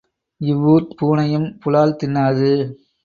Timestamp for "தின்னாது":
2.03-2.51